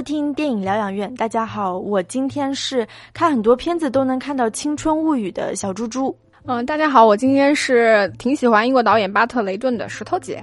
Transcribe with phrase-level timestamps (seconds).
[0.00, 1.14] 收听电影疗养院。
[1.16, 6.16] 大家好，我今天是看很多片子都能看到《青春物语》的小猪猪。
[6.46, 10.42] 嗯，大家好，我今天是挺喜欢英国导演巴特雷顿的石头姐。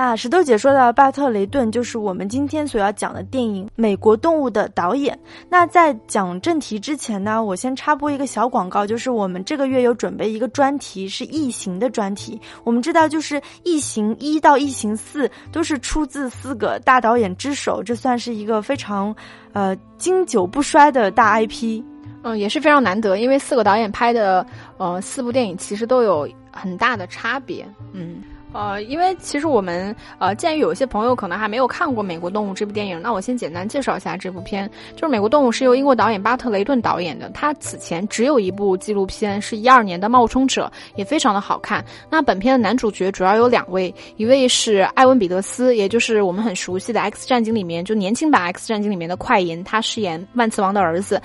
[0.00, 5.18] 那石头姐说的巴特雷顿就是我们今天所要讲的电影《美国动物》的导演。
[5.48, 12.40] 那在讲正题之前呢，我先插播一个小广告，就是我们这个月有准备一个专题，是异形的专题。
[12.62, 19.12] 我们知道，就是异形一到异形四都是出自四个大导演之手，这算是一个非常
[19.52, 21.82] 呃经久不衰的大 IP。
[22.22, 24.46] 嗯，也是非常难得，因为四个导演拍的
[24.76, 27.66] 呃四部电影其实都有很大的差别。
[27.92, 28.22] 嗯。
[28.52, 34.68] 呃，因为其实我们呃，鉴于有一些朋友可能还没有看过《美国动物》这部电影，那我先简单介绍一下这部片。
[34.96, 41.84] 就是《美国动物》是由英国导演巴特雷顿导演的，他此前只有一部纪录片，是一二年的《冒充者》，也非常的好看。
[42.10, 51.18] 那本片的男主角主要有两位，一位是艾文·彼得斯，也就是我们很熟悉的《X 战警》里面就年轻版《X 战警》里面的快银，他饰演万磁王的儿子；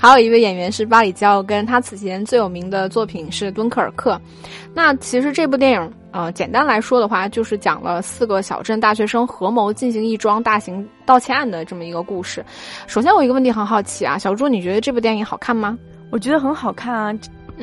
[0.00, 4.14] 还有一位演员是巴里·焦根，他此前最有名的作品是《敦刻尔克》。
[4.74, 5.92] 那其实这部电影。
[6.12, 12.44] 呃，简单来说的话，就是讲了四个小镇大学生合谋进行一桩大型盗窃案的这么一个故事。
[12.86, 15.76] 首先，我一个问题很好奇啊，小猪，你觉得这部电影好看吗？
[16.10, 17.12] 我觉得很好看啊。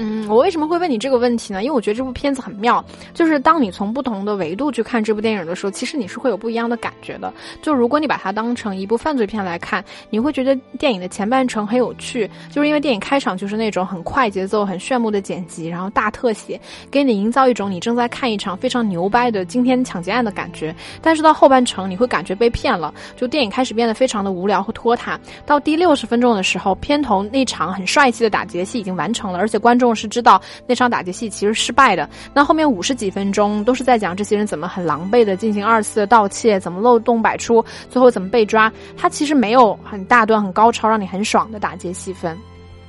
[0.01, 1.61] 嗯，我为什么会问你这个问题呢？
[1.61, 2.83] 因为我觉得这部片子很妙，
[3.13, 7.33] 就是当你从不同的维度去看这部电影的时候，其实你是会有不一样的感觉的。
[7.61, 16.57] 就如果你把它当成一部犯罪片来看，你会觉得电影的前半程很有趣，就是因为电影开场就是那种很快节奏、很炫目的剪辑，然后大特写，
[16.89, 20.73] 给你营造一种你正在看一场非常牛掰的惊天抢劫案的感觉。
[21.01, 25.19] 但是到后半程，你会感觉被骗了，就电影开始变得非常的无聊和拖沓。
[25.45, 32.07] 到第六十分钟的时候，片头那场很帅气的打劫戏已经完成了，而且观众我是知道那场打劫戏其实失败的。
[32.33, 38.71] 那后面五十几分钟都是在讲这些人怎么很狼狈的进行二次的盗窃，怎么漏洞百出，最后怎么被抓。
[38.95, 42.37] 他其实没有很大段、很高超、让你很爽的打劫戏份。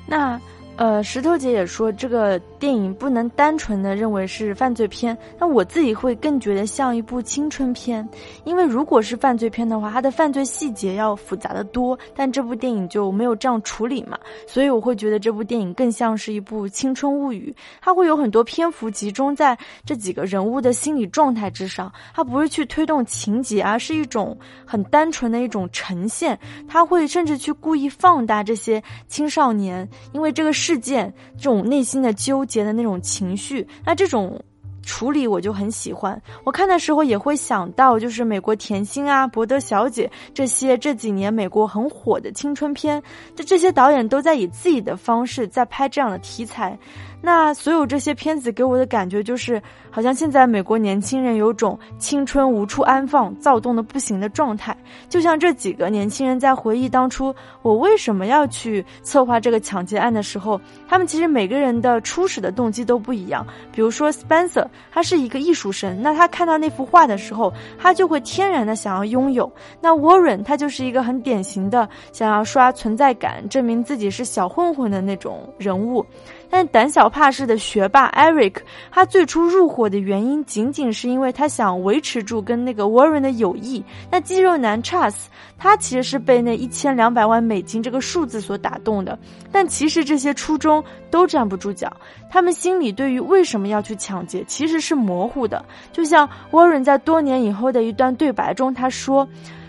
[0.06, 0.40] 那。
[0.76, 8.08] 呃，石头姐也说这个电影不能单纯的认为是犯罪片，那我自己会更觉得像一部青春片，
[8.44, 14.16] 因为如果是犯罪片的话，它的犯罪细节要复杂的多，但这部电影就没有这样处理嘛，
[14.46, 26.38] 所以我会觉得这部电影更像是一部青春物语，它会有很多篇幅集中在这几个人物的心理状态之上，它不是去推动情节，而是一种很单纯的一种呈现，
[26.68, 30.50] 它会甚至去故意放大这些青少年，因为这个。
[30.60, 34.38] 事件这种内心的纠节的那种情绪，那这种
[34.82, 36.20] 处理我就很喜欢。
[36.42, 43.00] 我看的时候也会想到，就是美国甜心啊、博德小姐这些这几年美国很火的青春片，
[43.36, 46.76] 就这些导演都在以自己的方式在拍这样的题材。
[47.20, 49.60] 那所有这些片子给我的感觉就是，
[49.90, 54.76] 好像现在美国年轻人有种青春无处安放、躁动的不行的状态。
[55.08, 63.46] 就像这几个年轻人在回忆当初我为什么要去策划这个抢劫案的时候，他们其实每个人的初始的动机都不一样。
[63.70, 69.50] 比如说 Spencer，他是一个艺术生，那他看到那幅画的时候，他就会天然的想要拥有。
[69.80, 76.04] 那 Warren，他就是一个很典型的想要刷存在感、证明自己是小混混的那种人物。
[76.50, 78.56] 但胆小怕事的学霸 Eric，
[78.90, 83.82] 他最初入伙的原因仅仅是因为他想维持住跟那个 Warren 的友谊。
[84.10, 85.14] 那肌肉男 Chas，
[85.56, 89.16] 他其实是被那一千两百万美金这个数字所打动的。
[89.52, 91.90] 但其实这些初衷都站不住脚，
[92.28, 95.64] 他们心里对于为什么要去抢劫其实是模糊的。
[95.92, 99.26] 就像 Warren 在多年以后的一段对白中他说：“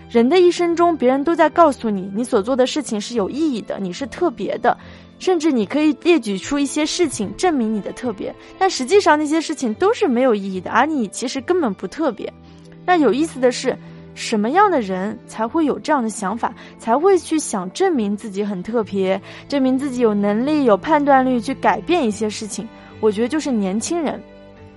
[0.09, 4.75] 人的一生中，别人都在告诉你，你所做的事情是有意义的，你是特别的。”
[5.21, 12.33] 甚至你可以列举出一些事情证明你的特别，但实际上那些事情都是没有意义的，而你其实根本不特别。
[12.87, 13.77] 那有意思的是，
[14.15, 22.67] 什么样的人才会有这样的想法，才会去想证明自己很特别，证明自己有能力、有判断力去改变一些事情？
[22.99, 24.19] 我觉得就是年轻人。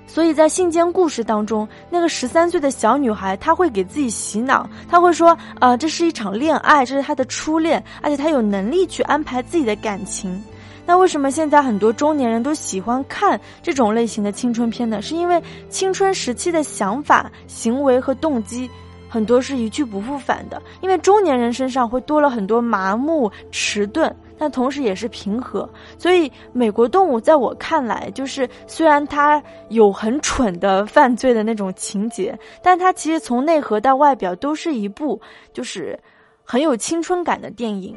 [0.06, 10.43] 所以在信件故事当中，那个十三岁的小女孩，她会给自己洗脑，她会说，啊，这是一场恋爱，这是她的初恋，而且她有能力去安排自己的感情。
[10.87, 15.03] 那为什么现在很多中年人都喜欢看这种类型的青春片呢？
[15.03, 18.71] 是因为青春时期的想法、行为和动机。
[19.09, 25.69] 很多是一去不复返的，因为中年人身上会多了很多麻木、迟钝，但同时也是平和。
[25.99, 35.21] 所以，美国动物在我看来，就是虽然它有很蠢的 犯罪的那种情节，但它其实从内核到外表都是一部
[35.53, 35.99] 就是
[36.43, 37.97] 很有青春感的电影。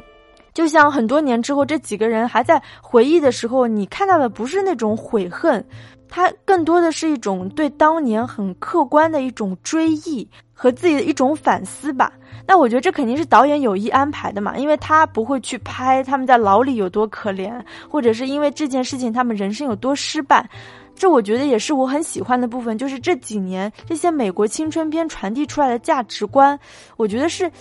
[0.54, 5.64] 就像很多年之后，这几个人还在回忆的时候，你看到的不是那种悔恨，
[6.10, 12.12] 它更多的是一种对当年很客观的一种追忆和自己的一种反思吧。
[12.46, 20.50] 那我觉得这肯定是导演有意安排的嘛，因为他不会去拍他们在牢里有多可怜，或者是因为这件事情他们人生有多失败。
[20.96, 26.60] 这我觉得也是我很喜欢的部分，就是这几年这些美国青春片传递出来的价值观，
[26.96, 27.52] 我觉得是。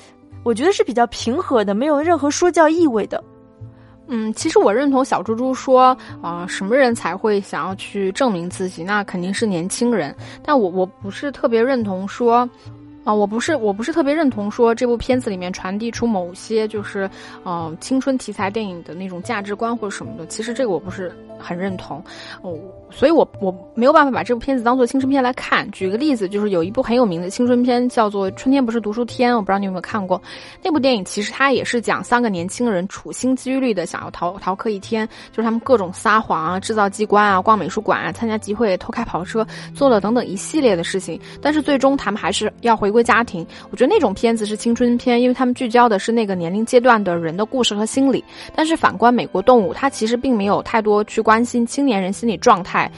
[0.44, 3.20] 我觉得是比较平和的，没有任何说教意味的。
[4.08, 8.85] 嗯，其实我认同小猪猪说，啊，什么人才会想要去证明自己？
[8.85, 10.14] 那肯定是年轻人。
[10.43, 12.49] 但我我不是特别认同说。
[13.06, 17.08] 啊，我不是，我不是特别认同说这部片子里面传递出某些就是，
[17.44, 20.26] 嗯，青春题材电影的那种价值观或者什么的。
[20.26, 22.03] 其实这个我不是很认同，
[22.43, 22.58] 哦，
[22.91, 25.70] 所以我我没有办法把这部片子当做青春片来看。
[25.70, 30.20] 举个例子，就是有一部很有名的青春片叫做《春天不是读书天》，我不知道你有没有看过。
[30.61, 41.20] 那部电影其实它也是讲三个年轻人处心积虑的想要逃逃课一天，就是他们各种撒谎啊、制造机关啊、逛美术馆啊、参加集会、偷开跑车，做了等等一系列的事情。
[41.41, 42.95] 但是最终他们还是要回。
[42.96, 48.25] 归家庭，我觉得那种片子是青春片，因为他们聚焦的是那个年龄阶段的人的故事和心理。
[48.54, 52.90] 但是反观美国动物，它其实并没有太多去关心青年人心理状态。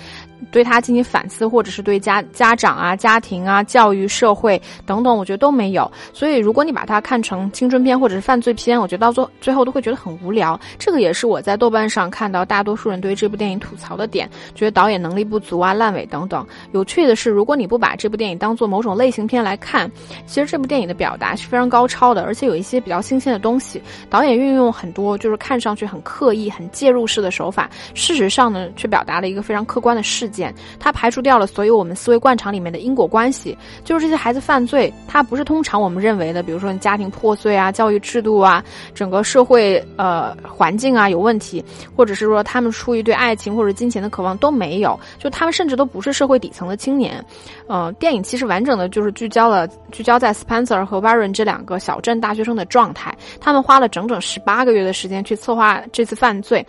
[0.50, 5.90] 对他进行反思，或者是对家家长啊、家庭啊、教育、社会等等，我觉得都没有。
[6.12, 10.58] 所以，如果你把它看成青春片或者是犯罪片，我觉得到最最后都会觉得很无聊。
[10.79, 16.46] 这个也是我在豆瓣上看到大多数人对这部电影吐槽的点，觉得导演能力不足啊、烂尾等等。
[16.73, 19.90] 有趣的是，如果你不把这部电影当做某种类型片来看，
[20.26, 23.82] 其实这部电影的表达是非常高超的，而且有一些比较新鲜的东西。
[24.08, 38.63] 导演运用很多就是看上去很刻意、很介入式的手法，事实上呢，却表达了一个非常客观的事件，它排除掉了所有我们思维惯常里面的因果关系，就是这些孩子犯罪，他不是通常我们认为的，比如说家庭破碎啊、教育制度啊、
[38.95, 41.65] 整个社会呃环境啊有问题，
[41.97, 47.25] 或者是说他们出于对爱情或者金钱的渴望都没有，就他们甚至都不是社会底层的青年。
[47.69, 56.65] 嗯，电影其实完整的就是聚焦了聚焦在 Spencer 和 Warren 这两个小镇大学生的状态，他们花了整整十八个月的时间去策划这次犯罪。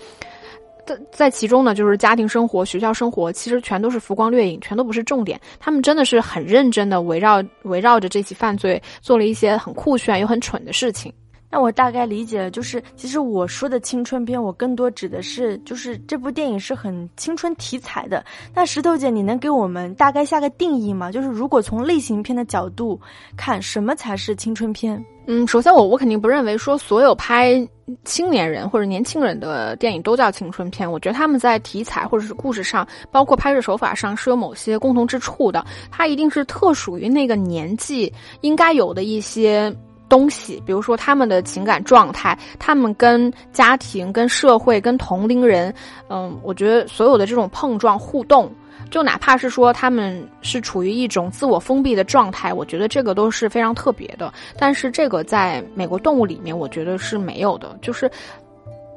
[0.90, 5.40] 在在其中呢，就是家庭生活、学校生活，其实全都是浮光掠影，全都不是重点。
[5.60, 11.14] 他们真的是很认真的围绕围绕着这起犯罪，做了一些很酷炫又很蠢的事情。
[11.52, 18.24] 那我大概理解，就是其实我说的青春片，我更多指的是，就是这部电影是很青春题材的。
[18.54, 21.12] 那石头姐，你能给我们大概下个定义吗？
[21.12, 23.00] 就是如果从类型片的角度
[23.36, 25.04] 看，什么才是青春片？
[25.31, 27.56] 嗯，首先我我肯定不认为说所有拍
[28.04, 30.92] 青年人或者年轻人的电影都叫青春片。
[30.92, 35.64] 我觉得他们在题材或者是故事上，包括拍摄手法上是有某些共同之处的。
[35.92, 38.12] 它一定是特属于那个年纪
[38.42, 39.72] 应该有的一些。
[40.10, 45.72] 东西，比如说他们的情感状态，他们跟家庭、跟社会、跟同龄人，
[46.10, 48.52] 嗯，我觉得所有的这种碰撞互动，
[48.90, 54.34] 就哪怕是说他们是处于一种自我封闭的状态，我觉得这个都是非常特别的。
[54.58, 57.78] 但是这个在美国动物里面，我觉得是没有的。
[57.82, 58.10] 就是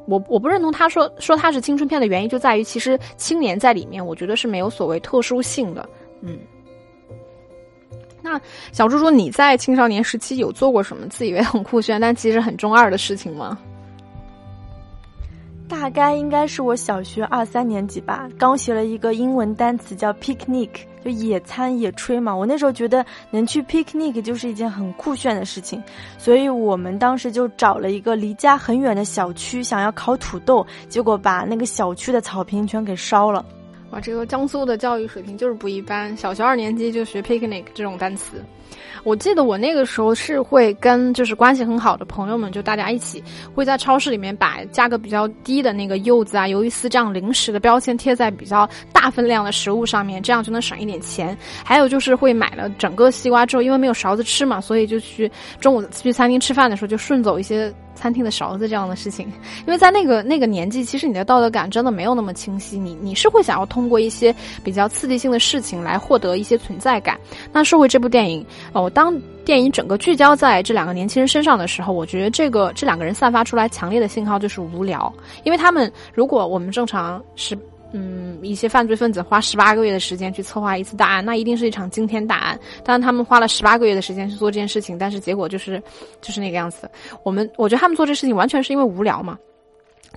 [0.07, 5.89] 我我不认同他说说他是青春片的原因，就在于其实青年在里面，我觉得是没有所谓特殊性的，
[6.23, 6.39] 嗯。
[8.25, 13.59] 那小猪猪，你在青少年时期有做过什么自以为很酷炫，但其实很中二的事情吗？
[15.73, 20.69] 大概应该是我小学二三年级吧，刚学了一个英文单词叫 picnic，
[21.03, 22.37] 就野餐野炊嘛。
[22.37, 25.83] 我那时候觉得能去 picnic 就是一件很酷炫的事情，
[26.19, 33.43] 所以我们当时就找了一个离家很远的小区，想要烤土豆，结果把那个小区的草坪全给烧了。
[33.93, 38.43] 哇，这个江苏的教育水平就是不一般，小学二年级就学 picnic 这种单词。
[39.05, 43.23] 我记得我那个时候是会跟就是关系很好的朋友们，就大家一起
[43.55, 51.37] 会在超市里面把价格比较低的那个柚子啊、鱿鱼丝这样零食的标签贴在比较大分量的食物上面，这样就能省一点钱。
[51.63, 55.31] 还有就是会买了整个西瓜之后，因为没有勺子吃嘛，所以就去
[55.61, 57.71] 中午去餐厅吃饭的时候就顺走一些。
[57.95, 59.27] 餐厅的勺子这样的事情，
[59.67, 64.35] 因为在那个那个年纪，其实你的道德感真的没有那么清晰，你你是会想要通过一些
[64.65, 67.19] 比较刺激性的事情来获得一些存在感。
[67.53, 75.13] 那社会这部电影，哦，当电影整个聚焦在这两个年轻人身上的时候，我觉得这个这两个人散发出来强烈的信号就是无聊，
[75.45, 77.59] 因为他们如果我们正常是。
[77.93, 82.59] 嗯，一些犯罪分子花十八个月的时间去策划一次大案，那一定是一场惊天大案。
[82.83, 85.83] 当然，他们花了十八个月的时间去做这件事情，但是结果就是，
[86.21, 86.91] 就是那个样子。
[87.23, 89.39] 我们我觉得他们做这事情完全是因为无聊嘛。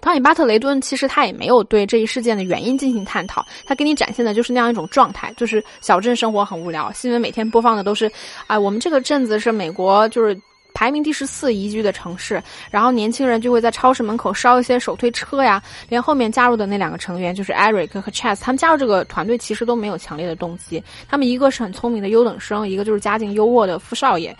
[0.01, 8.11] 导演巴特雷顿其实他也没有对这一事件的原因进行探讨，他给你展现的就是那样一种状态，就是小镇生活很无聊，新闻每天播放的都是，
[8.47, 10.37] 啊，我们这个镇子是美国就是。
[10.75, 12.39] 排名第十四宜居的城市，
[12.69, 15.59] 然后年轻人就会在超市门口烧一些手推车呀。
[15.89, 20.83] 连后面加入的那两个成员，就是 Eric 和 Chess，他们加入这个团队其实都没有强烈的动机。
[21.07, 24.35] 他们一个是很聪明的优等生，一个就是家境优渥的富少爷。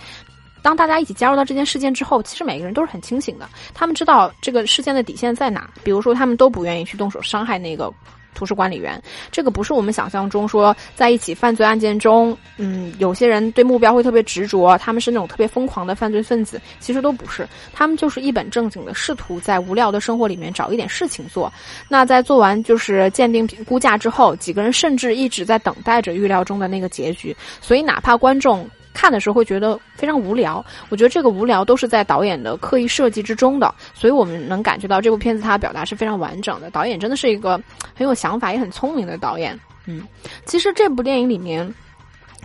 [0.61, 5.69] 当大家一起加入到这件事件之后，其实每个人都是很清醒的，他们知道这个事件的底线在哪。
[5.83, 7.93] 比如说，他们都不愿意去动手伤害那个。
[8.35, 9.01] 图书管理员，
[9.31, 21.51] 这个不是我们想象中说在一起犯罪案件中，嗯，有些人对目标会特别执着，他们是那种特别疯狂的犯罪分子，其实都不是，他们就是一本正经的试图在无聊的生活里面找一点事情做。
[21.87, 28.69] 那在做完就是鉴定估价之后，几个人甚至一直在等待着预料中的那个结局，所以哪怕观众。
[28.95, 36.71] 看的时候会觉得非常无聊，我觉得这个无聊都是在导演的刻意设计之中的，所以我们能感觉到这部片子它表达是非常完整的。
[36.71, 37.61] 导演真的是一个
[37.93, 39.59] 很有想法也很聪明的导演。
[39.85, 40.01] 嗯，
[40.45, 41.71] 其实这部电影里面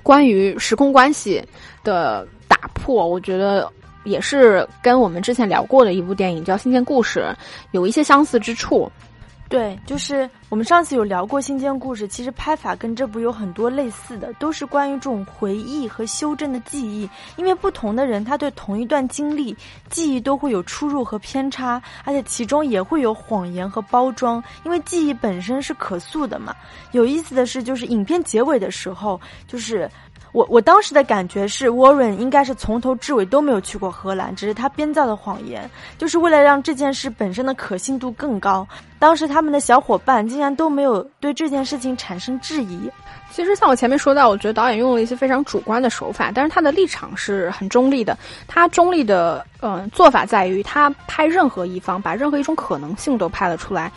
[0.02, 1.42] 关于时空关系
[1.82, 3.70] 的打破，我觉得
[4.04, 7.20] 也是跟我们之前聊过的一部电影叫《信件故事》
[7.70, 8.90] 有一些相似之处。
[9.50, 17.10] 对，就是我们上次有聊过《新间故事》，其实拍法跟这部有很多类似的，都是关于这种回忆和修正的记忆。
[17.34, 19.56] 因为不同的人，他对同一段经历
[19.88, 24.40] 记忆都会有出入和偏差，而且其中也会有谎言和包装。
[24.64, 26.54] 因为记忆本身是可塑的嘛。
[26.92, 29.90] 有意思的是，就是影片结尾的时候，就是。
[30.32, 35.68] 我我当时的感觉是，Warren 应该是从头至尾都没有去过荷兰，只是他编造的谎言，
[35.98, 38.66] 就是为了让这件事本身的可信度更高。
[38.98, 42.90] 当时他们的小伙伴竟然都没有对这件事情产生质疑。
[43.32, 48.16] 其实像我前面说到，我觉得导演用了一些非常主观的手法，但是他的立场是很中立的。
[48.46, 53.90] 他中立的嗯做法在于，他拍任何一方，把任何一种可能性都拍了出来。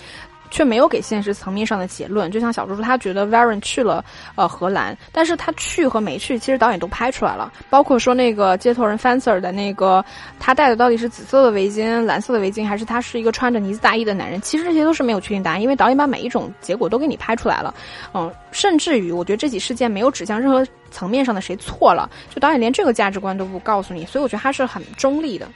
[0.54, 4.06] 却没有给现实层面上的结论，就像小猪猪，他觉得 Varen 去了
[4.36, 10.06] 呃荷兰，但是他去和没去，其实导演都拍出来了，包括说那个街头人 Fencer 的那个，
[10.40, 17.74] 他戴的到底是紫色的围巾、蓝色的围巾，还是他是一个穿着呢子大衣的男人，其实这些都是没有确定答案，因为导演把每一种结果都给你拍出来了，
[18.14, 25.48] 嗯，甚至于我觉得这起事件没有指向任何层面上的谁错了，就导演连这个价值观都不告诉你，所以我觉得他是很中立的。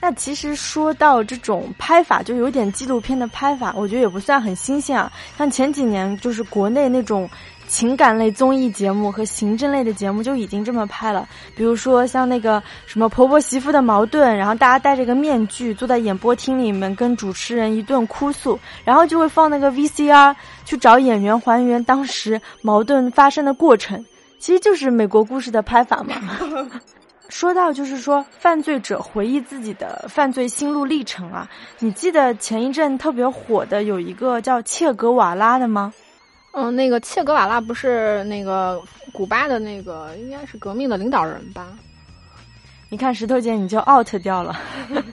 [0.00, 5.10] 那其实说到这种拍法，就有点纪录片的拍法，我觉得也不算很新鲜啊。
[5.36, 7.28] 像前几年，就是国内那种
[7.66, 11.28] 情感类综艺节目和刑侦类的节目就已经这么拍了。
[11.56, 24.02] 比如说像那个什么婆婆媳妇的矛盾，然后大家戴着个面具坐在演播厅里面跟主持人一顿哭诉，然后就会放那个 VCR 去找演员还原当时矛盾发生的过程，
[24.38, 26.14] 其实就是美国故事的拍法嘛。
[27.28, 35.92] 说到就是说，犯罪者回忆自己的犯罪心路历程啊，你记得前一阵特别火的有一个叫切格瓦拉的吗？
[36.52, 38.82] 嗯，那个切格瓦拉不是那个
[39.12, 41.66] 古巴的那个，应该是革命的领导人吧？
[42.88, 44.58] 你看石头姐，你就 out 掉了。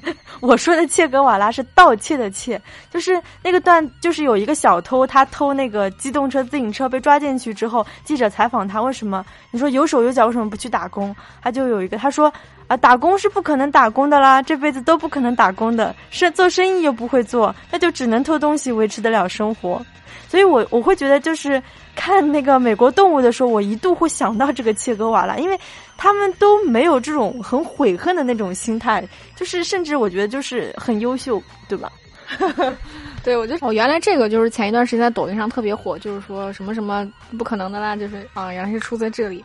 [0.46, 2.62] 我说的切格瓦拉是盗窃的窃，
[2.92, 9.26] 就是那个段，就是有一个小偷，他偷那个机动车、自行车被抓进去之后，记者采访他为什么？
[9.50, 11.16] 你说有手有脚为什么不去打工？
[11.42, 12.32] 他就有一个，他说
[12.68, 19.84] 啊，打工是不可能打工的啦，这辈子都不可能打工的，是做生意又不会做，那就只能偷东西维持得了生活。
[20.28, 21.62] 所以我我会觉得，就是
[21.96, 25.60] 看那个美国动物的时候，我一度会想到这个切格瓦拉，因为
[25.98, 29.04] 他们都没有这种很悔恨的那种心态，
[29.36, 31.92] 就是甚至我觉得就是很优秀，对吧？
[33.24, 39.44] 对，我就哦，原来这个就是前一段时间在抖音上特别火，就是说什么什么不可能的啦，就是啊，原来是出在这里。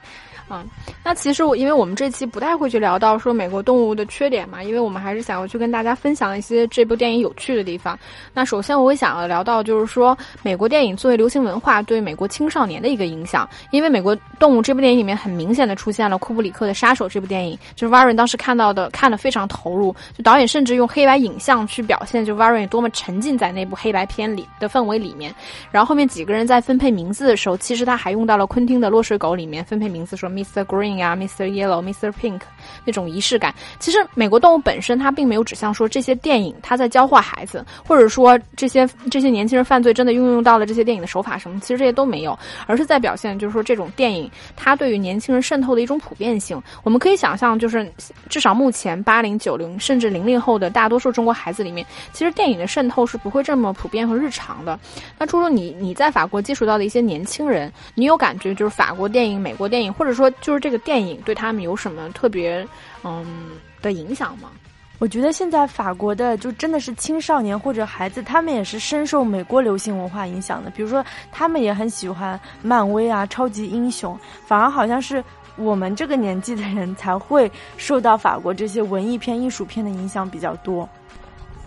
[0.52, 0.69] 嗯，
[1.04, 7.97] 那其实我因为我们这期不太会去聊到说美国动物的缺点嘛，因为我们还是想要去跟大家分享一些这部电影有趣的地方。
[8.35, 25.33] 那首先我会想要聊到就是说美国电影作为流行文化对美国青少年的一个影响，因为美国动物这部电影里面很明显的出现了库布里克的杀手这部电影，就是 Warren 当时看到的看的非常投入，就导演甚至用黑白影像去表现就 Warren 多么沉浸在那部黑白片里的氛围里面。
[25.71, 30.28] 然后后面几个人在分配名字的时候，其实他还用到了昆汀的《落水狗》里面分配名字说。
[30.45, 30.65] Mr.
[30.65, 31.47] Green 呀，Mr.
[31.47, 32.11] Yellow, Mr.
[32.13, 32.41] Pink，
[32.85, 33.55] 那种仪式感。
[33.79, 46.61] 其实美国动物本身它并没有指向说这些电影它在教化孩子，或者说这些这些年轻人犯罪真的运用到了这些电影的手法什么，其实这些都没有，而是在表现就是说这种电影它对于年轻人渗透的一种普遍性。
[46.83, 47.91] 我们可以想象，就是
[48.29, 54.79] 至少目前八零九零甚至零零后的大多数中国孩子里面，其实电影的渗透是不会这么普遍和日常的。
[55.19, 62.67] 那猪猪，你你在法国接触到的一些年轻人，你有感觉就是法国电影、美国电影，或者说说就是这个电影对他们有什么特别
[63.03, 63.51] 嗯
[63.83, 64.51] 的影响吗？
[64.99, 70.71] 我觉得现在法国的就真的是青少年或者孩子，他们也是深受美国流行文化影响的。
[70.71, 75.25] 比如说，他们也很喜欢漫威啊、超级英雄，反而好像是
[75.57, 80.87] 我们这个年纪的人才会受到法国这些文艺片、艺术片的影响比较多。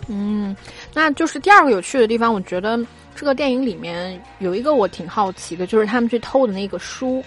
[0.06, 0.56] 嗯，
[0.92, 2.78] 那就是第二个有趣的地方，我觉得
[3.16, 7.20] 这个电影里面有一个我挺好奇的，就是他们去偷的那个书，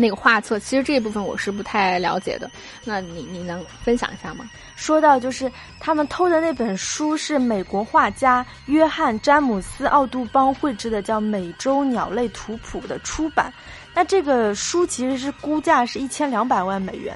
[0.00, 0.58] 那个画册。
[0.58, 2.50] 其实这一部分我是不太了解的，
[2.84, 4.50] 那你你能分享一下吗？
[4.74, 13.52] 说到就是他们偷的那本书是美国画家约翰詹姆斯奥杜邦绘制的，叫《美洲鸟类图谱》的出版。
[13.94, 17.14] 那这个书其实是估价是一千两百万美元。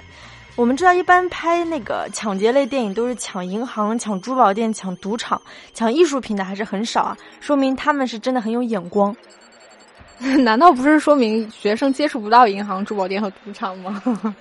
[0.56, 5.40] 我们知道，一般拍那个抢劫类电影都是抢银行、抢珠宝店、抢赌场、
[5.72, 9.16] 抢艺术品的还是很少啊，说明他们是真的很有眼光。
[10.42, 14.02] 难道不是说明学生接触不到银行、珠宝店和赌场吗？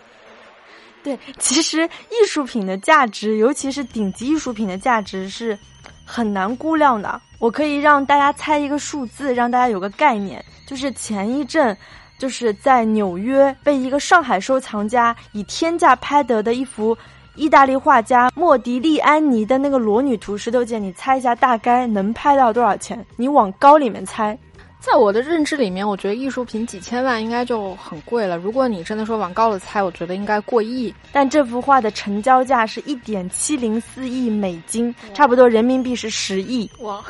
[1.04, 5.58] 对，其实艺术品的价值，尤其是顶级艺术品的价值是
[6.06, 7.22] 很难估量的。
[7.40, 11.76] 我可以让大家猜一个数字，让大家有个概念，就是前一阵。
[12.20, 16.98] 就是在纽约被一个上海收藏家以天价拍得的一幅
[17.36, 23.06] 意大利画家莫迪利安尼的那个裸女图，石头姐，你猜一下大概能拍到多少钱？
[23.18, 24.38] 你往高里面猜。
[24.86, 28.38] 在我的认知里面，我觉得艺术品几千万应该就很贵了。
[28.38, 30.94] 如果你真的说往高了猜，我觉得应该过亿。
[31.10, 36.70] 但这幅画的成交价是一点七零四亿美金，差不多人民币是十亿。
[36.80, 37.02] 哇！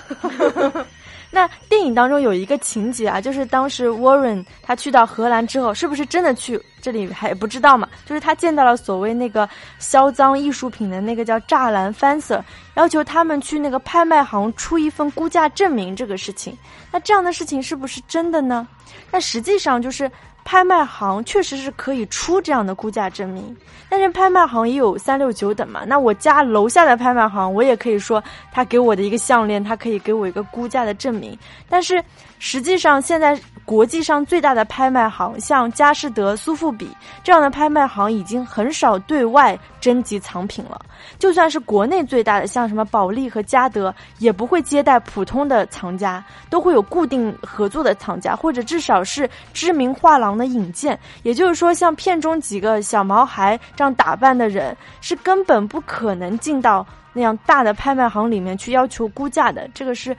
[1.31, 6.61] 那电影当中有一个情节啊，就是当时 Warren 他去到荷兰之后，是不是真的去？
[6.83, 7.87] 这里还不知道嘛。
[8.05, 9.49] 就是他见到了所谓那个
[9.79, 12.39] 销赃艺术品的那个叫栅栏 fencer，
[12.75, 16.55] 要求他们去那个拍卖行出一份估价证明这个事情。
[16.91, 18.67] 那这样的事情是不是真的呢？
[19.09, 20.11] 那实际上就是。
[20.45, 23.55] 拍卖行确实是可以出这样的估价证明，
[23.87, 25.85] 但是拍卖行也有三六九等嘛。
[25.87, 28.21] 那我家楼下的拍卖行，我也可以说
[28.51, 31.39] 他给我的一个项链，他可以给我一个估价的证明。
[31.69, 32.03] 但是
[32.39, 36.89] 实际上，现在国际上最大的拍卖行，像佳士得、苏富比
[37.23, 40.79] 这样的拍卖行，已经很少对外征集藏品了。
[41.17, 50.99] 就算是国内最大的，像什么保利和嘉德，也不会接待普通的藏家，都会有固定合作的藏家，或者至少是知名画廊的引荐。
[51.23, 59.69] 也就是说，像片中几个小毛孩这样打扮的人，是根本不可能进到那样大的拍卖行里面去要求估价的。
[59.73, 60.15] 这个是，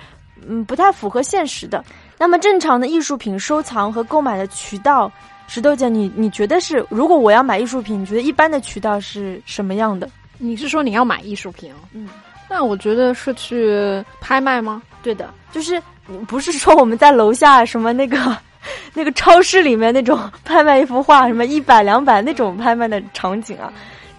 [0.46, 1.84] 嗯，不太符合现实的。
[2.24, 5.12] 那么，正常的艺术品收藏和购买的渠道，
[5.46, 6.82] 石头姐，你你觉得是？
[6.88, 10.08] 如果我要买艺术品，你觉得一般的渠道是什么样的？
[10.38, 11.70] 你是说你要买艺术品？
[11.92, 12.08] 嗯，
[12.48, 14.80] 那我觉得是去拍卖吗？
[15.02, 15.78] 对的，就是
[16.26, 18.16] 不是说我们在楼下什么那个
[18.94, 23.70] 那个超市里面那种拍卖一幅画，什么一百两百那种拍卖的场景啊？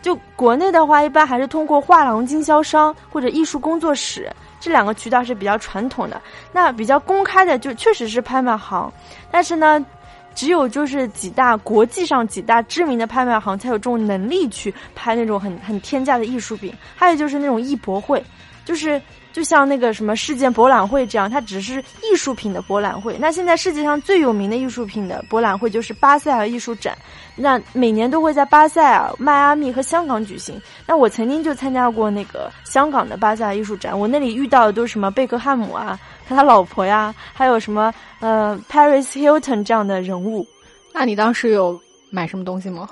[0.03, 4.31] 就国内的话，一般还是通过画廊经销商或者艺术工作室
[4.65, 6.19] 这两个渠道是比较传统的。
[6.51, 8.91] 那比较公开的就确实是拍卖行，
[9.29, 9.85] 但是呢。
[10.35, 18.23] 只有就是几大国际上几大知名的拍卖行才有这种能力去拍那种很很天价的艺术品，还有就是那种艺博会，
[18.65, 23.17] 就是就像那个什么世界博览会这样，它只是艺术品的博览会。
[23.17, 26.97] 那现在世界上最有名的艺术品的博览会就是巴塞尔艺术展，
[27.35, 30.61] 那每年都会在巴塞尔、迈阿密和香港举行。
[30.85, 35.99] 那我曾经就参加过那个香港的巴塞尔艺术展，我那里遇到的都是什么贝克汉姆啊。
[36.27, 40.45] 他老婆呀，还有什么呃，Paris Hilton 这样的人物，
[40.93, 42.87] 那你当时有买什么东西吗？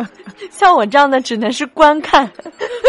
[0.50, 2.30] 像我这样的只能是观看，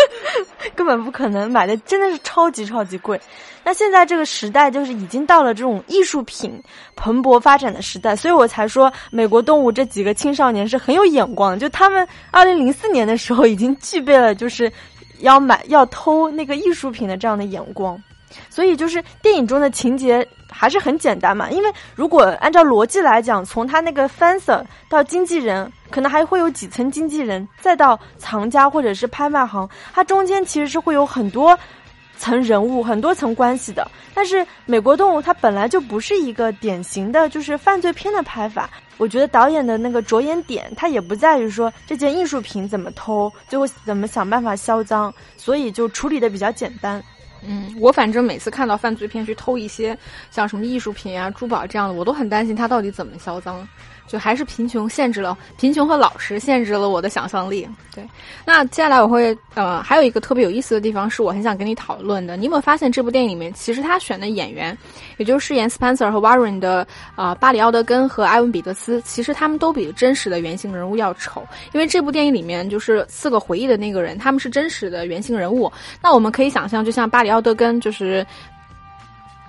[0.75, 3.19] 根本不可能买的，真的是超级超级贵。
[3.63, 6.59] 那现在这个时代就是已经到了这种艺术品
[6.95, 14.71] 蓬勃发展的时代，所以我才说美国动物这几个青少年是很有眼光，就他们二零零四年的时候已经具备了就是
[15.19, 18.01] 要买要偷那个艺术品的这样的眼光。
[18.49, 31.57] 所以就是电影中的情节还是很简单嘛，因为如果按照逻辑来讲，从他那个 fencer 到经纪人，可能还会有几层经纪人，再到藏家或者是拍卖行，它中间其实是会有很多
[32.17, 33.89] 层人物、很多层关系的。
[34.13, 47.01] 但是美国动物它本来就不是一个典型的就是犯罪片的拍法，我觉得导演的那个着眼点，它也不在于说这件艺术品怎么偷，最后怎么想办法销赃，所以就处理的比较简单。
[47.47, 49.97] 嗯，我反正每次看到犯罪片去偷一些
[50.29, 53.67] 像什么艺术品啊、珠宝这样的，我都很担心他到底怎么销赃。
[54.11, 57.65] 就还是贫穷限制了，贫穷和老实限制了我的想象力。
[57.95, 58.03] 对，
[58.43, 62.35] 那接下来我会呃，还有一个特别有意思的地方，是我很想跟你讨论的。
[62.35, 64.77] 你有没有发现这部电影里面，其实他选的演员，
[65.15, 71.41] 也就是饰演 Spencer 和 Warren 的啊，巴里奥德根和埃文彼得斯，其实他们都比真实的原型人物要丑。
[71.71, 75.71] 因为这部电影里面就是四个回忆的那个人，他们是真实的原型人物。
[76.03, 78.27] 那我们可以想象，就像巴里奥德根就是。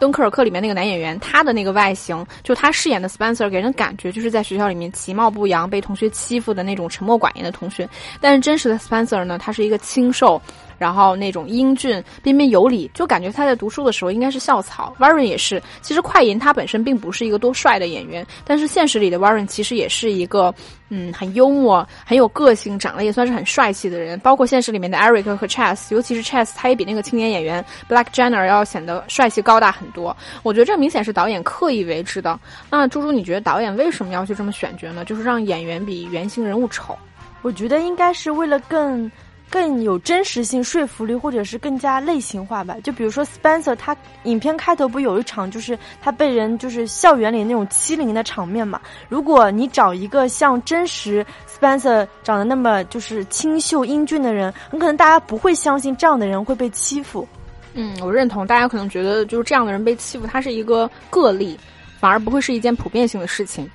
[0.02, 7.88] 敦刻尔克里面那个男演员，他的那个外形，就他饰演的 Spencer 给人感觉就是在学校里面其貌不扬、被同学欺负的那种沉默寡言的同学。
[8.20, 10.42] 但是真实的 Spencer 呢，他是一个清瘦，
[10.78, 14.94] 然后那种英俊、彬彬有礼，就感觉他在读书的时候应该是校草。
[14.98, 20.54] Warren 也是，其实快银他本身并不是一个多帅的演员，但是现实里的 Warren 其实也是一个。
[20.94, 24.20] 嗯，很幽默，很有个性，长得也算是很帅气的人。
[24.20, 30.14] 包括现实里面的 Eric 和 Chess，尤其是 Chess，他也比那个青年演员 Black Jenner 要显得帅气高大很多。
[30.42, 32.38] 我觉得这明显是导演刻意为之的。
[32.68, 35.02] 那猪猪，你觉得导演为什么要去这么选角呢？
[35.02, 36.94] 就是让演员比原型人物丑？
[37.40, 39.10] 我觉得应该是为了更。
[39.52, 42.74] 更有真实性、说服力，或者是更加类型化吧。
[42.82, 48.80] 就比如说 Spencer，他影片开头不有一场，就是他被人就是校园里那种欺凌的场面嘛。
[49.10, 57.28] 如果你找一个像真实 Spencer 长得那么就是清秀英俊的人，很可能大家不会相信这样的人会被欺负。
[57.74, 61.58] 嗯，我认同，大家可能觉得就是这样的人被欺负，他是一个个例，
[62.00, 63.70] 反而不会是一件普遍性的事情。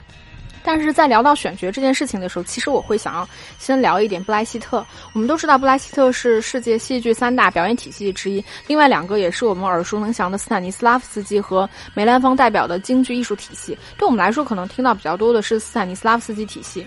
[0.67, 3.25] 但是在聊到选角这件事情的时候，其实我会想要
[3.58, 4.86] 先聊一点布莱希特。
[5.13, 13.77] 我们都知道布莱希特是世界戏剧三大表演体系之一，另外两个也是我们耳熟能详的斯坦尼斯拉夫斯基和梅兰芳代表的京剧艺术体系。
[13.97, 16.86] 对我们来说，可能听到比较多的是斯坦尼斯拉夫斯基体系。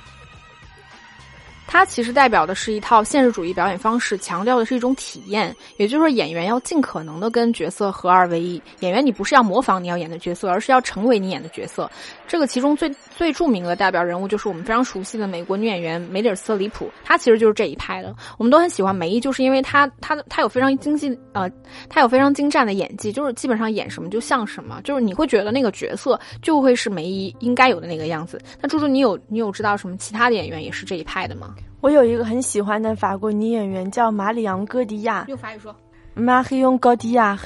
[1.72, 8.60] 它其实代表的是一套现实主义表演方式，强调的是一种体验，也就是说，演员要尽可能的跟角色合二为一。
[8.80, 11.88] 演员，你不是要模仿你要演的角色，而是要成为你演的角色。
[12.26, 18.12] 这个其中最最著名的代表人物就是我们非常熟悉的美国女演员梅里尔·斯特里普，她其实就是这一派的。
[18.36, 21.48] 我们都很喜欢梅姨，就是因为她她她有非常精细呃，
[21.88, 28.40] 她有非常精湛的演技，就是基本上演什么就像什么，就是你会觉得那个角色就会是梅姨应该有的那个样子。
[28.60, 31.54] 那猪猪，你有你有知道什么其他的演员也是这一派的吗？
[31.80, 35.24] 我有一个很喜欢的法国女演员，叫马里昂·戈迪亚。
[35.28, 35.74] 用法语说
[36.14, 37.38] ，Marion d i a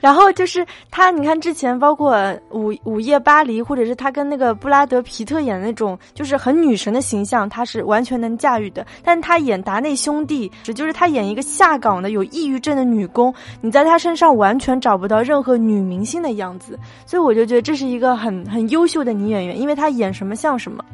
[0.00, 2.16] 然后就是她，你看之前包括
[2.52, 8.86] 《午午夜巴黎》，或者是她跟那个布拉德·皮特演的那种，就是很女神的形象，她是完全能驾驭的。
[9.02, 16.78] 但是她演达内兄弟，只就是她演一个下岗的有抑郁症的女工，你在她身上完全找不到任何女明星的样子。
[17.04, 20.84] 所以我就觉得这是一个很很优秀的女演员，因为她演什么像什么。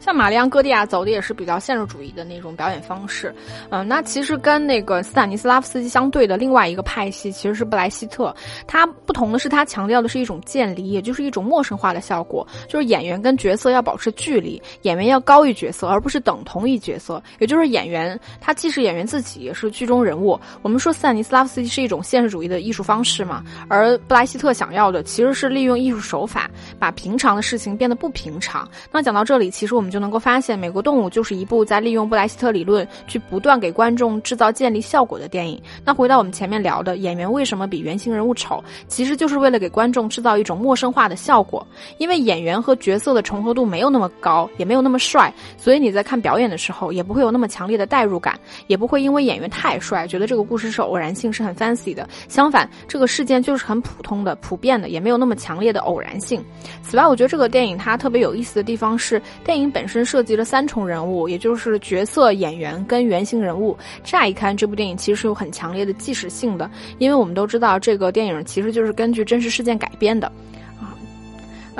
[0.00, 3.34] 像玛丽昂·戈蒂亚走的也是比较现实主义的那种表演方式，
[3.70, 8.34] 嗯，那其实跟那个斯坦尼斯拉夫斯基相对的另外一个派系其实是布莱希特，
[8.66, 20.38] 他不同的是他强调的是一种渐离，也就是一种陌生化的效果，就是演员跟角色要保持距离，演员要高于角色，而不是等同于角色，也就是演员他既是演员自己，也是剧中人物。
[20.62, 28.68] 我们说斯坦尼斯拉夫斯基是一种现实主义的艺术方式嘛，而布莱希特想要的其实是利用艺术手法把平常的事情变得不平常。
[28.90, 35.62] 那讲到这里，其实我们就能够发现，《美国动物》就是一部在利用布莱希特理论去不断给观众制造建立效果的电影。
[35.84, 41.66] 那回到我们前面聊的，演员为什么比原型人物丑，其实就是为了给观众制造一种陌生化的效果。
[41.98, 52.08] 因为演员和角色的重合度没有那么高，也没有那么帅，所以你在看表演的时候，也不会有那么强烈的代入感，也不会因为演员太帅，觉得这个故事是偶然性，是很 fancy 的。
[52.28, 56.44] 相反，这个事件就是很普通的、普遍的，也没有那么强烈的偶然性。
[56.82, 59.98] 此外，我觉得这个电影它特别有意思的地方是，电影电影本身。
[60.08, 63.76] 涉及了三重人物，也就是角色、演员跟原型人物。
[64.04, 70.30] 乍一看，这部电影其实是有很强烈的纪实性的，因为我们都知道，这个电影其实就是根据真实事件改编的。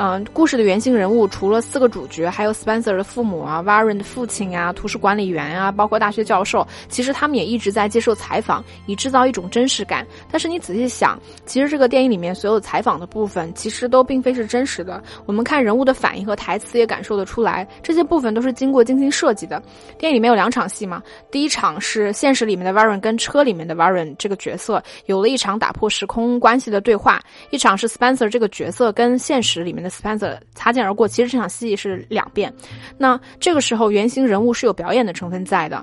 [0.00, 10.06] 嗯，故事的原型人物除了四个主角，还有 Spencer 的父母啊，Warren 的父亲啊，图书管理员啊，包括大学教授，其实他们也一直在接受采访，以制造一种真实感。
[10.30, 15.02] 但是你仔细想，其实这个电影里面所有采访的部分，其实都并非是真实的。
[15.26, 19.60] 我们看人物的反应和台词，也感受得出来，这些部分都是经过精心设计的。
[19.98, 29.87] 电影里面有两场戏嘛，第一场是现实里面的 Warren 跟车里面的 Warren 这个角色有了一场打破时空关系的对话，一场是 Spencer 这个角色跟现实里面的。
[29.90, 32.52] Spencer 擦肩而过，其实这场戏是两遍。
[32.96, 35.82] 那这个时候，原型人物是有表演的成分在的，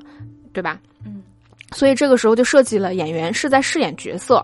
[0.54, 0.80] 对吧？
[1.06, 1.24] 嗯。
[1.72, 4.44] 所以这个时候就设计了演员是在饰演角色，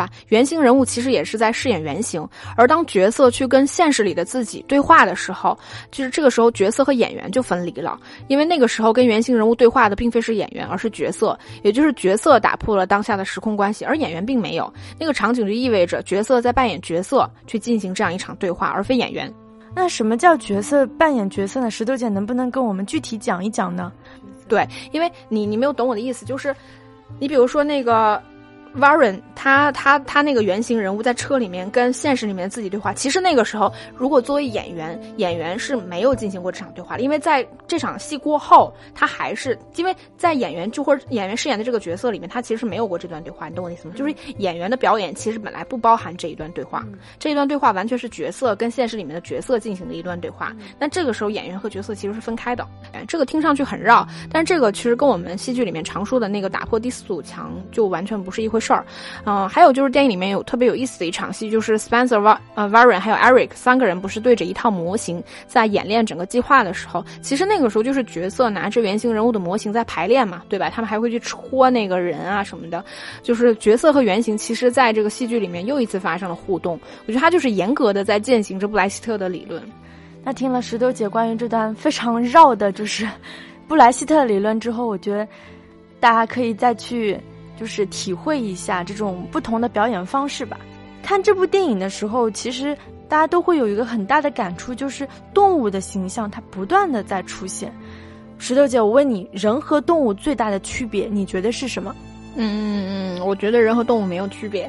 [0.00, 0.08] 吧？
[0.28, 2.26] 原型人物其实也是在饰演原型。
[2.56, 5.56] 而当角色去跟现实里的自己对话的时候，
[5.90, 14.72] 就是这个时候角色和演员就分离了，因为那个时候跟原型人物对话的并非是演员，而是角色，也就是角色打破了当下的时空关系，而演员并没有。
[14.98, 19.32] 那个场景就意味着角色在扮演角色去进行这样一场对话，而非演员。
[19.74, 21.70] 那什么叫角色扮演角色呢？
[21.70, 23.92] 石头姐能不能跟我们具体讲一讲呢？
[24.48, 26.52] 对，因为你你没有懂我的意思，就是
[27.20, 28.20] 你比如说那个
[28.76, 43.94] Warren 他他他那个原型人物在车里面跟现实里面自己对话，其实那个时候如果作为演员，演员是没有进行过这场对话的，因为在这场戏过后，他还是因为在演员就或者演员饰演的这个角色里面，他其实是没有过这段对话，你懂我意思吗？
[43.96, 46.84] 就是演员的表演其实本来不包含这一段对话，
[47.18, 52.66] 这一段对话完全是角色跟现实里面的角色进行的一段对话，那这个时候演员和角色其实是分开的，
[53.08, 58.84] 这个听上去很绕，但是这个其实跟我们戏剧里面常说的那个打破第四堵墙就完全不是一回事儿。
[59.24, 70.68] 嗯，还有就是电影里面有特别有意思的一场戏，就是 Spencer、Var 呃 Warren 还有 Eric 三个人不是对着一套模型在演练整个计划的时候，其实那个时候就是角色拿着原型人物的模型在排练嘛，对吧？
[70.70, 72.84] 他们还会去戳那个人啊什么的，
[73.22, 76.78] 就是角色和原型其实在这个戏剧里面又一次发生了互动。
[77.06, 79.62] 我觉得他就是严格的在践行着布莱希特的理论。
[80.22, 83.08] 那听了石头姐关于这段非常绕的，就是
[83.66, 85.26] 布莱希特理论之后，我觉得
[85.98, 87.18] 大家可以再去。
[87.60, 90.58] 就是体会一下这种不同的表演方式吧。
[91.02, 92.74] 看这部电影的时候，其实
[93.06, 97.70] 大家都会有一个很大的感触，就是动物的形象它不断的在出现。
[98.38, 101.94] 石头姐，我问你，人和动物最大的区别，你觉得是什么？
[102.34, 104.66] 嗯嗯嗯，我觉得人和动物没有区别。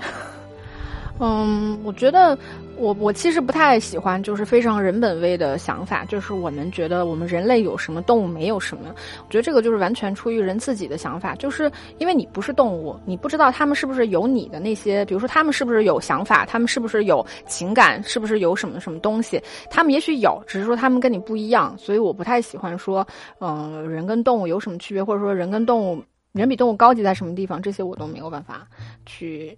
[1.23, 2.35] 嗯，我觉得
[2.77, 8.89] 我我其实不太喜欢，就是非常人本位的想法，就是我们觉得我们人类有什么，动物没有什么。
[9.19, 21.77] 我觉得这个就是完全出于人自己的想法，就是因为你不是动物，你不知道他们是不是有你的那些，比如说他们是不是有想法，他们是不是有情感，是不是有什么什么东西，他们也许有，只是说他们跟你不一样。
[21.77, 23.05] 所以我不太喜欢说，
[23.39, 28.67] 嗯，人跟动物有什么区别，或者说人跟动物，人比动物高级在什么地方，这些我都没有办法
[29.05, 29.55] 去。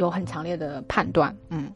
[0.00, 1.70] 有很强烈的判断，嗯，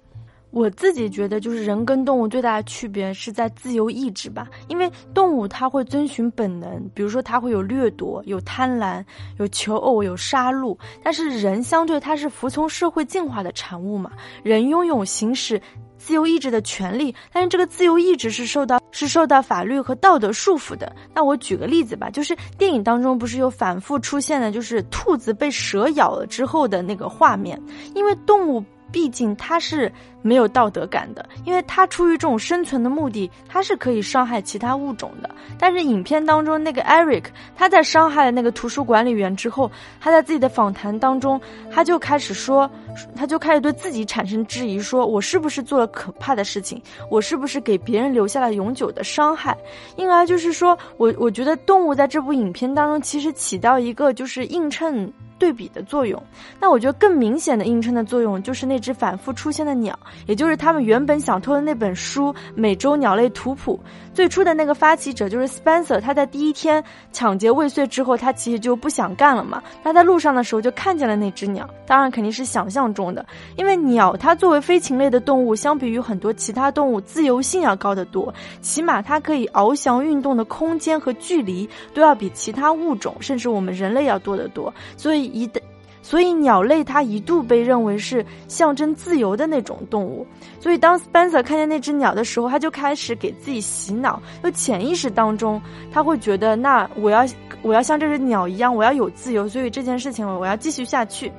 [0.50, 9.04] 我自己觉得就是人跟动物最大的区别是在自由意志吧，因为动物它会遵循本能，比如说它会有掠夺、有贪婪、
[9.38, 14.10] 有求偶、有杀戮，但是人相对它是服从社会进化的产物嘛，
[14.42, 15.60] 人拥有行使。
[16.04, 20.94] 自由意志的权利，但是这个自由意志是受到是受到法律和道德束缚的。
[21.14, 27.58] 那我举个例子吧，就是电影当中不是有反复出现的，就是兔子被蛇咬了之后的那个画面，
[27.94, 28.62] 因为动物。
[28.94, 35.28] 毕竟它是没有道德感的，因为它出于这种生存的目的，它是可以伤害其他物种的。
[35.58, 37.24] 但是影片当中那个 Eric，
[37.56, 39.68] 他在伤害了那个图书管理员之后，
[40.00, 41.40] 他在自己的访谈当中，
[41.72, 42.70] 他就开始说，
[43.16, 46.80] 他就开始对自己产生质疑，说我是不是做了可怕的事情，
[47.10, 49.56] 我是不是给别人留下了永久的伤害？
[49.96, 55.12] 因而就是说我我觉得动物在这部影片当中其实起到一个就是映衬。
[55.38, 56.22] 对比的作用，
[56.60, 63.78] 那我觉得更明显的映衬的作用就是那只反复出现的鸟，也就是他们原本想偷的那本书《美洲鸟类图谱》。
[64.14, 69.60] 最初的那个发起者就是 Spencer，他在第一天抢劫未遂之后，他其实就不想干了嘛。
[69.82, 85.23] 他在路上的时候就看见了那只鸟，当然肯定是想象中的，因为鸟它作为飞禽类的动物，相比于很多其他动物，自由性要高得多，起码它可以翱翔运动的空间和距离都要比其他物种，甚至我们人类要多得多，所以。
[85.26, 85.60] 一的，
[86.02, 90.26] 所以鸟类它一度被认为是象征自由的那种动物。
[90.60, 95.60] 所以当 Spencer 看见那只鸟的时候，他就开始给自己洗脑，就潜意识当中
[95.92, 97.26] 他会觉得，那我要
[97.62, 101.30] 我要像这只鸟一样，我要有自由，所以这件事情我要继续下去。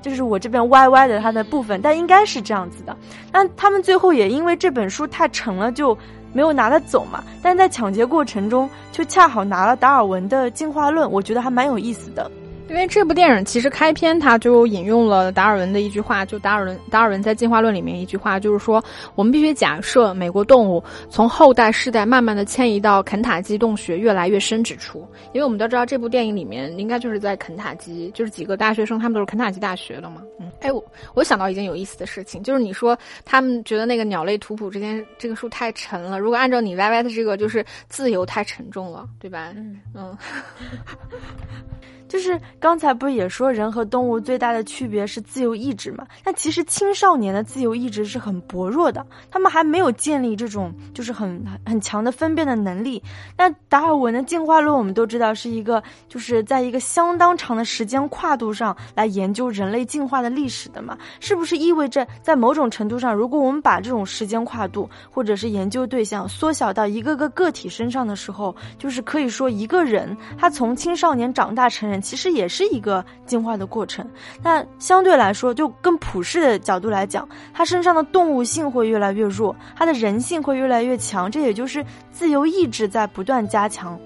[0.00, 2.96] 就是我这边歪歪的它的部分，但应该是这样子的。
[3.32, 5.96] 那他们最后也因为这本书太沉了，就
[6.32, 7.22] 没有拿它走嘛。
[7.42, 12.30] 但在抢劫过程中，就恰好拿了达尔文的进化论，我觉得还蛮有意思的。
[12.68, 18.82] 因为这部电影其实开篇他就引用了达尔文的一句话，就达尔文达尔文在进化论里面一句话，就是说
[19.14, 30.22] 我们必须假设美国动物从后代世代慢慢的迁移到肯塔基洞穴越来越深之处，因为我们都知道这部电影里面应该就是在肯塔基，就是几个大学生他们都是肯塔基大学的嘛。
[30.38, 39.52] 嗯，哎我我想到一件有意思的事情，就是你说他们觉得那个鸟类图谱这件这个书太沉了，如果按照你 Y Y 的这个就是自由太沉重了，对吧？
[39.56, 40.16] 嗯嗯。
[42.08, 46.06] 就是刚才不是也说人和动物最大的区别是自由意志嘛？
[46.24, 53.02] 那其实青少年的自由意志是很薄弱的，他们还没有建立这种就是很很强的分辨的能力。
[53.36, 60.96] 那达尔文的进化论我们都知道是一个就是在一个相当长的时间跨度上来研究人类进化的历史的嘛？
[61.20, 71.97] 是不是意味着在某种程度上，如果我们把这种时间跨度或者是研究对象缩小到一个个个体身上的时候，就是可以说一个人他从青少年长大成人。
[72.00, 74.06] 其实也是一个进化的过程，
[74.42, 83.98] 那相对来说，就更普世的角度来讲，它身上的动物性会越来越弱，它的人性会越来越强，这也就是自由意志在不断加强。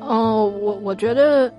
[0.00, 1.52] 嗯，我我觉得，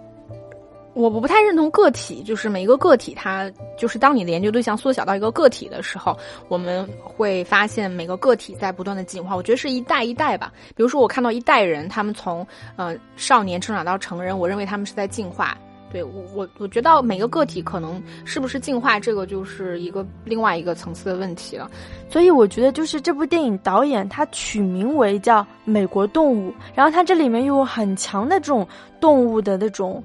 [0.95, 9.35] 我不太认同个体，就是每一个个体，它就是当你的研究对象缩小到一个个体的时候，我们会发现每个个体在不断的进化。
[9.35, 10.53] 我觉得是一代一代吧。
[10.73, 15.57] 比如说，我看到一代人，他们从呃少年成长到成人，我认为他们是在进化。
[15.91, 21.69] 对我我我觉得每个个体可能是不是进化，这个就是一个另外一个层次的问题了。
[22.09, 28.65] 所以我觉得就是这部电影导演他取名为叫《美国动物》，然后它这里面又有很强的这种
[29.01, 30.01] 动物的那种。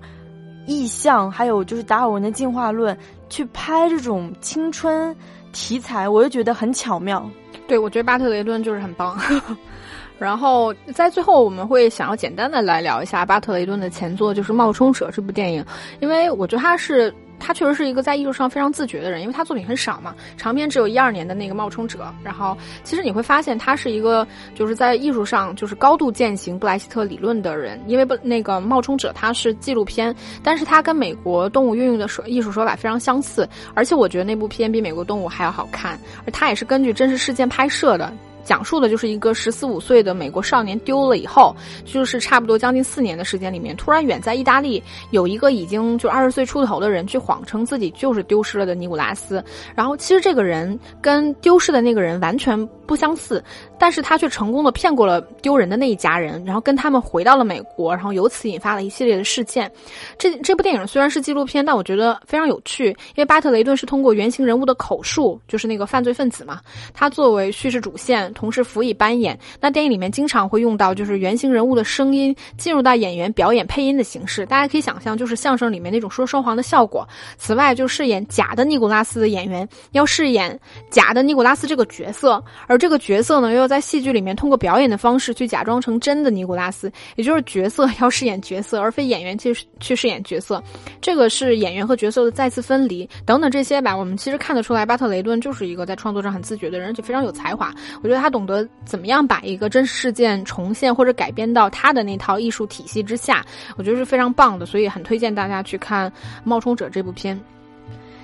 [0.70, 2.96] 意象，还有就是达尔文的进化论，
[3.28, 5.14] 去拍这种青春
[5.52, 7.28] 题材，我就觉得很巧妙。
[7.66, 9.18] 对，我觉得巴特雷顿就是很棒。
[10.18, 15.64] 然后在最后，我们会想要简单的来聊一下巴特雷顿的前作，就是《冒充者》这部电影，
[16.00, 17.12] 因为我觉得他是。
[17.40, 21.98] 他确实是一个在艺术上非常自觉的人，因为他作品很少嘛，长篇只有一二年的那个《冒充者》。
[22.22, 38.12] 然后，其实你会发现他是一个就是在艺术上就是高度践行布莱希特理论的人，因为不那个《冒充者》它是纪录片，但是它跟美国动物运用的手艺术手法非常相似，而且我觉得那部片比美国动物还要好看，而它也是根据真实事件拍摄的。
[38.50, 49.40] 讲述的就是一个十四五岁的美国少年丢了以后，就是差不多将近四年的时间里面，突然远在意大利有一个已经就二十岁出头的人去谎称自己就是丢失了的尼古拉斯，
[49.72, 53.40] 然后其实这个人跟丢失的那个人完全不相似，
[53.78, 59.70] 但是他却成功的骗过了丢人的那一家人，然后跟他们回到了美国，然后由此引发了一系列的事件。
[60.18, 66.60] 这这部电影虽然是纪录片，但我觉得非常有趣，因为巴特雷顿是通过原型人物的口述，就是那个犯罪分子嘛，
[66.92, 68.34] 他作为叙事主线。
[68.40, 77.06] 同时辅以扮演，那电影里面经常会用到就是原型人物的声音进入到演员表演配音的形式，大家可以想象就是相声里面那种说双簧的效果。
[77.36, 90.62] 此外，就饰演假的尼古拉斯的演员要饰演假的尼古拉斯这个角色，而这个角色呢又要在戏剧里面通过表演的方式去假装成真的尼古拉斯，也就是角色要饰演角色，而非演员去去饰演角色。
[91.02, 93.94] 这个是演员和角色的再次分离等等这些吧。
[93.94, 97.74] 我们其实看得出来，巴特雷顿就是一个在创作上很自觉的人，而且非常有才华。
[98.02, 98.19] 我觉得。
[98.20, 103.44] 他懂得怎么样把一个真实事件重现或者改编到他的那套艺术体系之下，
[103.76, 106.10] 我觉得是非常棒的，所以很推荐大家去看
[106.44, 107.40] 《冒充者》这部片。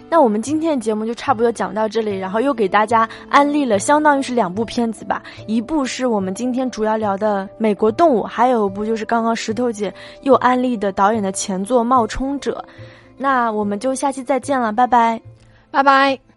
[0.09, 12.65] 那我们今天的节目就差不多讲到这里，然后又给大家安利了，相当于是两部片子吧，一部是我们今天主要聊的《美国动物》，还有一部就是刚刚石头姐又安利的导演的前作《冒充者》。
[13.19, 15.21] 那我们就下期再见了，拜拜，
[15.73, 16.36] 拜拜。